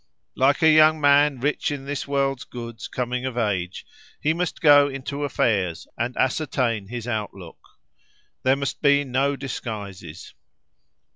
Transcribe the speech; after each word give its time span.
Like 0.33 0.63
a 0.63 0.71
young 0.71 0.99
man 0.99 1.39
rich 1.41 1.69
in 1.69 1.85
this 1.85 2.07
world's 2.07 2.43
goods 2.43 2.87
coming 2.87 3.23
of 3.27 3.37
age, 3.37 3.85
he 4.19 4.33
must 4.33 4.59
go 4.59 4.87
into 4.87 5.23
affairs, 5.25 5.87
and 5.95 6.17
ascertain 6.17 6.87
his 6.87 7.07
outlook. 7.07 7.59
There 8.41 8.55
must 8.55 8.81
be 8.81 9.03
no 9.03 9.35
disguises. 9.35 10.33